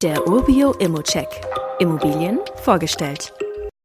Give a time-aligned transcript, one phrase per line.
[0.00, 1.26] Der Urbio Immocheck.
[1.80, 3.32] Immobilien vorgestellt.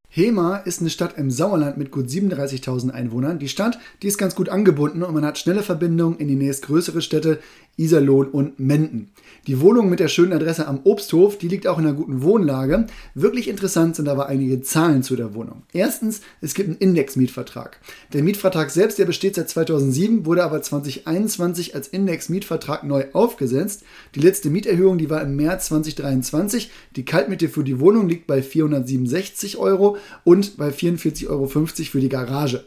[0.09, 3.39] Hema ist eine Stadt im Sauerland mit gut 37.000 Einwohnern.
[3.39, 7.01] Die Stadt, die ist ganz gut angebunden und man hat schnelle Verbindungen in die nächstgrößere
[7.01, 7.39] Städte
[7.77, 9.09] Iserlohn und Menden.
[9.47, 12.87] Die Wohnung mit der schönen Adresse am Obsthof, die liegt auch in einer guten Wohnlage.
[13.13, 15.63] Wirklich interessant sind aber einige Zahlen zu der Wohnung.
[15.73, 17.79] Erstens, es gibt einen Indexmietvertrag.
[18.13, 23.83] Der Mietvertrag selbst, der besteht seit 2007, wurde aber 2021 als Indexmietvertrag neu aufgesetzt.
[24.15, 26.71] Die letzte Mieterhöhung, die war im März 2023.
[26.95, 32.09] Die Kaltmiete für die Wohnung liegt bei 467 Euro und bei 44,50 Euro für die
[32.09, 32.63] Garage.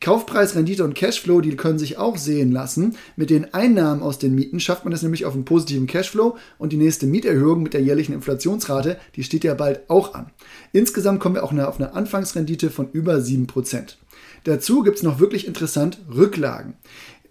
[0.00, 2.96] Kaufpreis, Rendite und Cashflow, die können sich auch sehen lassen.
[3.16, 6.72] Mit den Einnahmen aus den Mieten schafft man es nämlich auf einen positiven Cashflow und
[6.72, 10.30] die nächste Mieterhöhung mit der jährlichen Inflationsrate, die steht ja bald auch an.
[10.72, 13.96] Insgesamt kommen wir auch auf eine Anfangsrendite von über 7%.
[14.44, 16.74] Dazu gibt es noch wirklich interessant Rücklagen.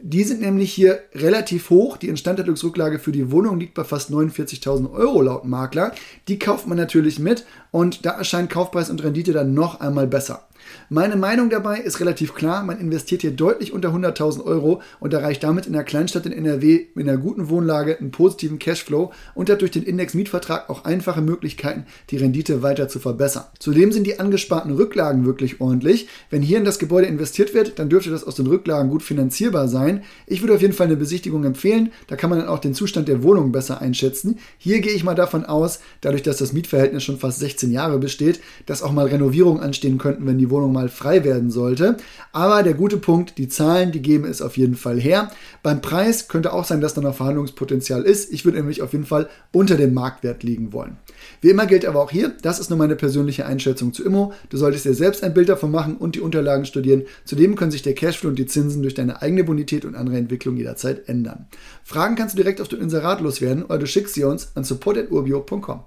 [0.06, 1.96] Die sind nämlich hier relativ hoch.
[1.96, 5.94] Die Instandhaltungsrücklage für die Wohnung liegt bei fast 49.000 Euro laut Makler.
[6.28, 10.45] Die kauft man natürlich mit und da erscheint Kaufpreis und Rendite dann noch einmal besser.
[10.90, 15.44] Meine Meinung dabei ist relativ klar, man investiert hier deutlich unter 100.000 Euro und erreicht
[15.44, 19.62] damit in der Kleinstadt in NRW mit einer guten Wohnlage einen positiven Cashflow und hat
[19.62, 23.45] durch den Index-Mietvertrag auch einfache Möglichkeiten, die Rendite weiter zu verbessern.
[23.60, 26.08] Zudem sind die angesparten Rücklagen wirklich ordentlich.
[26.30, 29.67] Wenn hier in das Gebäude investiert wird, dann dürfte das aus den Rücklagen gut finanzierbar
[29.67, 29.92] sein.
[30.25, 33.08] Ich würde auf jeden Fall eine Besichtigung empfehlen, da kann man dann auch den Zustand
[33.08, 34.39] der Wohnung besser einschätzen.
[34.58, 38.39] Hier gehe ich mal davon aus, dadurch, dass das Mietverhältnis schon fast 16 Jahre besteht,
[38.66, 41.97] dass auch mal Renovierungen anstehen könnten, wenn die Wohnung mal frei werden sollte.
[42.31, 45.31] Aber der gute Punkt, die Zahlen, die geben es auf jeden Fall her.
[45.61, 48.31] Beim Preis könnte auch sein, dass da noch Verhandlungspotenzial ist.
[48.31, 50.97] Ich würde nämlich auf jeden Fall unter dem Marktwert liegen wollen.
[51.41, 54.33] Wie immer gilt aber auch hier, das ist nur meine persönliche Einschätzung zu Immo.
[54.49, 57.03] Du solltest dir selbst ein Bild davon machen und die Unterlagen studieren.
[57.25, 60.56] Zudem können sich der Cashflow und die Zinsen durch deine eigene Bonität und andere Entwicklung
[60.58, 61.48] jederzeit ändern.
[61.84, 65.84] Fragen kannst du direkt auf dem Inserat loswerden oder du schickst sie uns an support.urbio.com.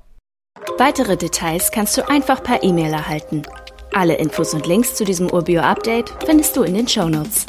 [0.79, 3.43] Weitere Details kannst du einfach per E-Mail erhalten.
[3.93, 7.47] Alle Infos und Links zu diesem Urbio-Update findest du in den Show Notes.